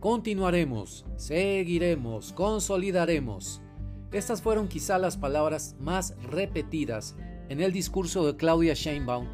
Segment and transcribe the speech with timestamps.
[0.00, 3.60] Continuaremos, seguiremos, consolidaremos.
[4.12, 7.16] Estas fueron quizá las palabras más repetidas
[7.50, 9.26] en el discurso de Claudia Sheinbaum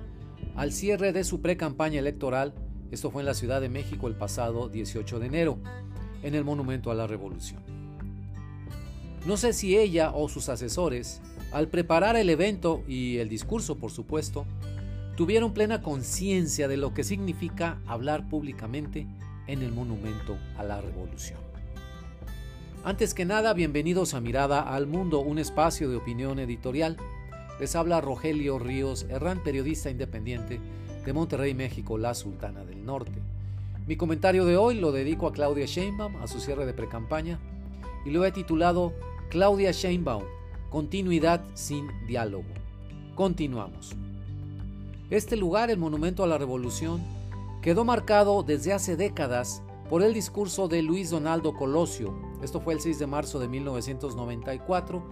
[0.56, 2.52] al cierre de su pre-campaña electoral,
[2.90, 5.58] esto fue en la Ciudad de México el pasado 18 de enero,
[6.24, 7.62] en el Monumento a la Revolución.
[9.24, 11.20] No sé si ella o sus asesores,
[11.52, 14.46] al preparar el evento y el discurso, por supuesto,
[15.14, 19.06] tuvieron plena conciencia de lo que significa hablar públicamente
[19.46, 21.40] en el Monumento a la Revolución.
[22.84, 26.96] Antes que nada, bienvenidos a Mirada al Mundo, un espacio de opinión editorial
[27.58, 30.60] les habla Rogelio Ríos Herrán, periodista independiente
[31.04, 33.22] de Monterrey, México, la Sultana del Norte.
[33.86, 37.38] Mi comentario de hoy lo dedico a Claudia Sheinbaum, a su cierre de precampaña,
[38.04, 38.92] y lo he titulado
[39.30, 40.24] Claudia Sheinbaum,
[40.68, 42.44] continuidad sin diálogo.
[43.14, 43.94] Continuamos.
[45.08, 47.00] Este lugar, el Monumento a la Revolución,
[47.60, 52.14] quedó marcado desde hace décadas por el discurso de Luis Donaldo Colosio.
[52.42, 55.02] Esto fue el 6 de marzo de 1994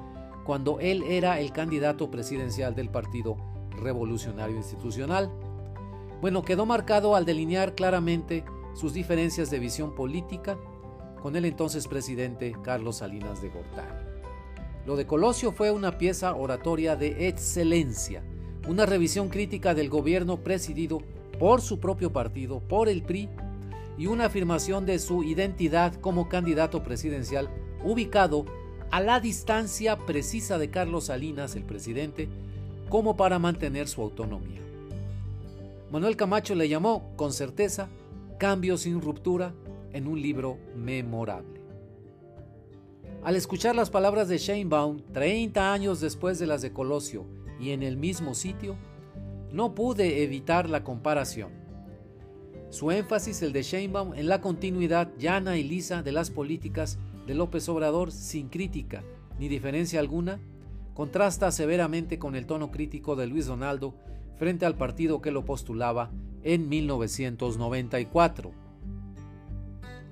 [0.45, 3.37] cuando él era el candidato presidencial del Partido
[3.71, 5.31] Revolucionario Institucional.
[6.21, 10.59] Bueno, quedó marcado al delinear claramente sus diferencias de visión política
[11.23, 14.05] con el entonces presidente Carlos Salinas de Gortari.
[14.87, 18.23] Lo de Colosio fue una pieza oratoria de excelencia,
[18.69, 21.01] una revisión crítica del gobierno presidido
[21.39, 23.29] por su propio partido, por el PRI,
[23.97, 27.49] y una afirmación de su identidad como candidato presidencial
[27.85, 28.45] ubicado
[28.91, 32.29] a la distancia precisa de Carlos Salinas, el presidente,
[32.89, 34.61] como para mantener su autonomía.
[35.91, 37.89] Manuel Camacho le llamó, con certeza,
[38.39, 39.55] Cambio sin ruptura
[39.93, 41.61] en un libro memorable.
[43.23, 47.25] Al escuchar las palabras de Sheinbaum 30 años después de las de Colosio
[47.61, 48.77] y en el mismo sitio,
[49.55, 51.53] no pude evitar la comparación.
[52.71, 56.99] Su énfasis, el de Sheinbaum, en la continuidad llana y lisa de las políticas
[57.29, 59.05] de López Obrador sin crítica
[59.39, 60.41] ni diferencia alguna,
[60.93, 63.95] contrasta severamente con el tono crítico de Luis Donaldo
[64.37, 66.11] frente al partido que lo postulaba
[66.43, 68.51] en 1994.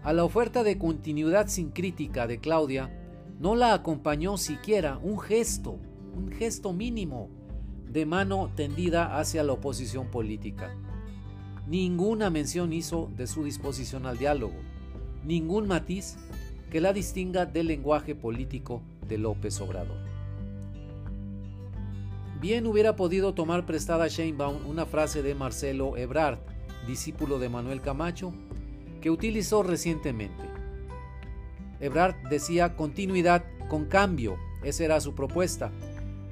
[0.04, 2.96] A la oferta de continuidad sin crítica de Claudia
[3.40, 5.80] no la acompañó siquiera un gesto,
[6.14, 7.41] un gesto mínimo
[7.92, 10.74] de mano tendida hacia la oposición política.
[11.66, 14.56] Ninguna mención hizo de su disposición al diálogo,
[15.24, 16.16] ningún matiz
[16.70, 19.98] que la distinga del lenguaje político de López Obrador.
[22.40, 26.38] Bien hubiera podido tomar prestada Sheinbaum una frase de Marcelo Ebrard,
[26.86, 28.32] discípulo de Manuel Camacho,
[29.00, 30.42] que utilizó recientemente.
[31.78, 35.70] Ebrard decía continuidad con cambio, esa era su propuesta,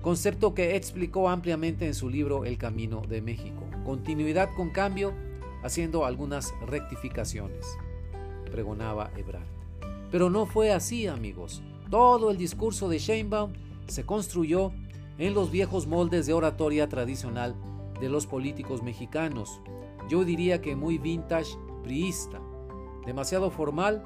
[0.01, 3.65] concepto que explicó ampliamente en su libro El Camino de México.
[3.85, 5.13] Continuidad con cambio,
[5.63, 7.67] haciendo algunas rectificaciones,
[8.51, 9.47] pregonaba Ebrard.
[10.11, 11.63] Pero no fue así, amigos.
[11.91, 13.53] Todo el discurso de Sheinbaum
[13.89, 14.73] se construyó
[15.19, 17.55] en los viejos moldes de oratoria tradicional
[18.01, 19.61] de los políticos mexicanos.
[20.09, 22.41] Yo diría que muy vintage priista,
[23.07, 24.03] demasiado formal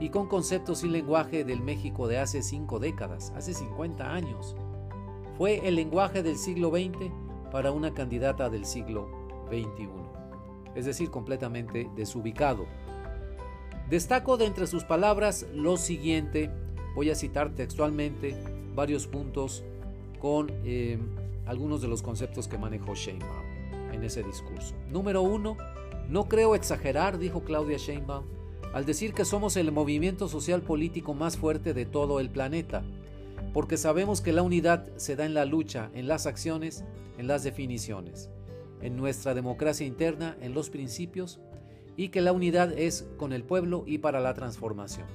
[0.00, 4.56] y con conceptos y lenguaje del México de hace cinco décadas, hace 50 años.
[5.42, 7.10] Fue el lenguaje del siglo XX
[7.50, 9.08] para una candidata del siglo
[9.48, 9.88] XXI,
[10.76, 12.64] es decir, completamente desubicado.
[13.90, 16.48] Destaco de entre sus palabras lo siguiente,
[16.94, 18.36] voy a citar textualmente
[18.76, 19.64] varios puntos
[20.20, 21.00] con eh,
[21.46, 24.76] algunos de los conceptos que manejó Sheinbaum en ese discurso.
[24.92, 25.56] Número uno,
[26.08, 28.26] no creo exagerar, dijo Claudia Sheinbaum,
[28.72, 32.84] al decir que somos el movimiento social político más fuerte de todo el planeta,
[33.52, 36.84] porque sabemos que la unidad se da en la lucha, en las acciones,
[37.18, 38.30] en las definiciones,
[38.80, 41.40] en nuestra democracia interna, en los principios
[41.96, 45.06] y que la unidad es con el pueblo y para la transformación.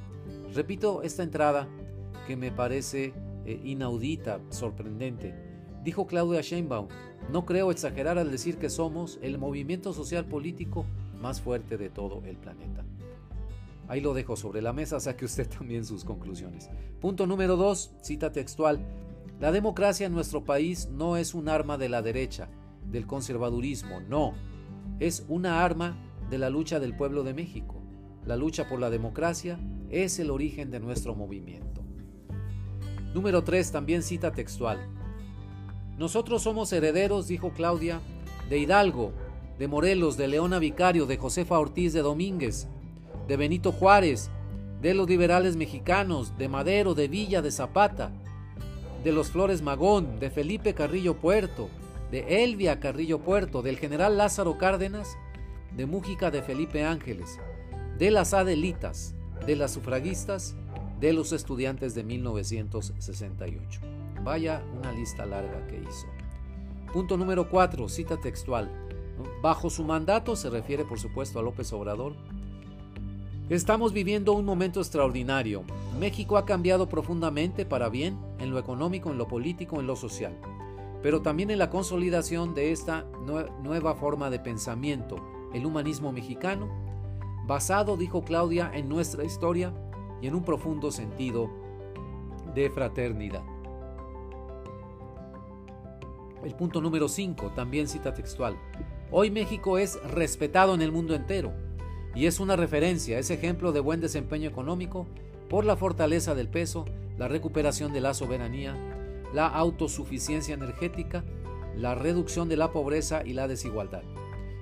[0.54, 1.68] Repito esta entrada
[2.28, 3.14] que me parece
[3.46, 5.34] eh, inaudita, sorprendente.
[5.84, 6.88] Dijo Claudia Sheinbaum,
[7.32, 10.86] no creo exagerar al decir que somos el movimiento social político
[11.22, 12.86] más fuerte de todo el planeta.
[13.88, 16.70] Ahí lo dejo sobre la mesa, saque usted también sus conclusiones.
[17.00, 18.86] Punto número 2, cita textual.
[19.40, 22.50] La democracia en nuestro país no es un arma de la derecha,
[22.86, 24.34] del conservadurismo, no.
[25.00, 25.96] Es una arma
[26.30, 27.82] de la lucha del pueblo de México.
[28.26, 31.82] La lucha por la democracia es el origen de nuestro movimiento.
[33.14, 33.72] Número 3.
[33.72, 34.80] También cita textual.
[35.98, 38.02] Nosotros somos herederos, dijo Claudia,
[38.50, 39.14] de Hidalgo,
[39.58, 42.68] de Morelos, de Leona Vicario, de Josefa Ortiz de Domínguez,
[43.28, 44.30] de Benito Juárez,
[44.82, 48.12] de los liberales mexicanos, de Madero, de Villa, de Zapata,
[49.04, 51.70] de los Flores Magón, de Felipe Carrillo Puerto,
[52.12, 55.18] de Elvia Carrillo Puerto, del general Lázaro Cárdenas
[55.78, 57.40] de Mújica de Felipe Ángeles,
[58.00, 59.14] de las Adelitas,
[59.46, 60.56] de las sufragistas,
[61.00, 63.82] de los estudiantes de 1968.
[64.24, 66.08] Vaya una lista larga que hizo.
[66.92, 68.72] Punto número 4, cita textual.
[69.44, 72.16] Bajo su mandato, se refiere por supuesto a López Obrador,
[73.50, 75.64] Estamos viviendo un momento extraordinario.
[75.98, 80.38] México ha cambiado profundamente para bien en lo económico, en lo político, en lo social,
[81.02, 83.06] pero también en la consolidación de esta
[83.64, 85.16] nueva forma de pensamiento,
[85.54, 86.68] el humanismo mexicano,
[87.46, 89.74] basado, dijo Claudia, en nuestra historia
[90.22, 91.50] y en un profundo sentido
[92.54, 93.46] de fraternidad.
[96.44, 98.58] El punto número 5, también cita textual.
[99.10, 101.54] Hoy México es respetado en el mundo entero
[102.16, 105.08] y es una referencia, es ejemplo de buen desempeño económico
[105.50, 106.86] por la fortaleza del peso,
[107.18, 108.76] la recuperación de la soberanía,
[109.34, 111.24] la autosuficiencia energética,
[111.76, 114.04] la reducción de la pobreza y la desigualdad,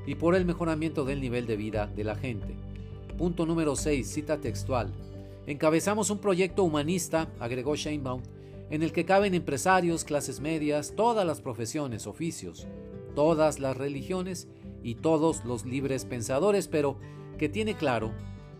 [0.05, 2.55] y por el mejoramiento del nivel de vida de la gente.
[3.17, 4.91] Punto número 6, cita textual.
[5.47, 8.21] Encabezamos un proyecto humanista, agregó Sheinbaum,
[8.69, 12.67] en el que caben empresarios, clases medias, todas las profesiones, oficios,
[13.15, 14.47] todas las religiones
[14.83, 16.97] y todos los libres pensadores, pero
[17.37, 18.11] que tiene claro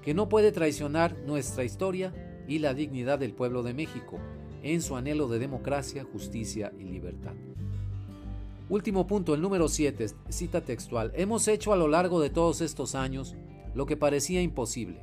[0.02, 2.14] que no puede traicionar nuestra historia
[2.48, 4.20] y la dignidad del pueblo de México
[4.64, 7.34] en su anhelo de democracia, justicia y libertad.
[8.68, 11.12] Último punto, el número 7, cita textual.
[11.16, 13.36] Hemos hecho a lo largo de todos estos años
[13.76, 15.02] lo que parecía imposible,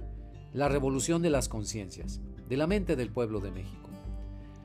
[0.52, 3.88] la revolución de las conciencias, de la mente del pueblo de México.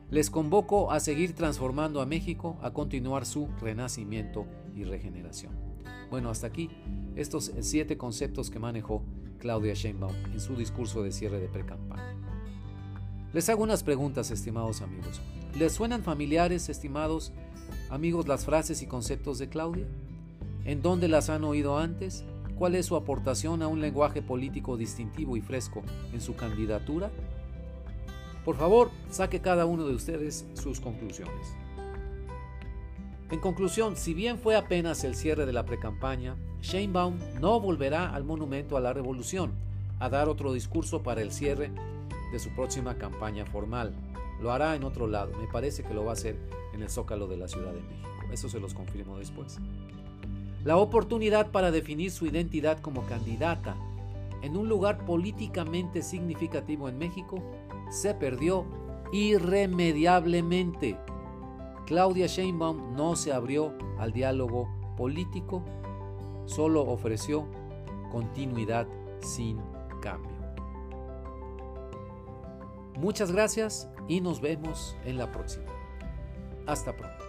[0.10, 5.77] Les convoco a seguir transformando a México, a continuar su renacimiento y regeneración.
[6.10, 6.70] Bueno, hasta aquí
[7.16, 9.04] estos siete conceptos que manejó
[9.40, 12.16] Claudia Sheinbaum en su discurso de cierre de precampaña.
[13.34, 15.22] Les hago unas preguntas, estimados amigos.
[15.58, 17.34] ¿Les suenan familiares, estimados
[17.90, 19.86] amigos, las frases y conceptos de Claudia?
[20.66, 22.24] ¿En dónde las han oído antes?
[22.58, 27.12] ¿Cuál es su aportación a un lenguaje político distintivo y fresco en su candidatura?
[28.44, 31.56] Por favor, saque cada uno de ustedes sus conclusiones.
[33.30, 38.24] En conclusión, si bien fue apenas el cierre de la precampaña, Sheinbaum no volverá al
[38.24, 39.52] monumento a la revolución
[40.00, 41.72] a dar otro discurso para el cierre
[42.32, 43.94] de su próxima campaña formal.
[44.42, 46.38] Lo hará en otro lado, me parece que lo va a hacer
[46.74, 48.08] en el Zócalo de la Ciudad de México.
[48.32, 49.58] Eso se los confirmo después.
[50.64, 53.76] La oportunidad para definir su identidad como candidata
[54.42, 57.44] en un lugar políticamente significativo en México
[57.90, 58.66] se perdió
[59.12, 60.98] irremediablemente
[61.88, 64.68] Claudia Sheinbaum no se abrió al diálogo
[64.98, 65.64] político,
[66.46, 67.48] solo ofreció
[68.12, 68.86] continuidad
[69.22, 69.58] sin
[70.02, 70.36] cambio.
[72.98, 75.72] Muchas gracias y nos vemos en la próxima.
[76.66, 77.27] Hasta pronto.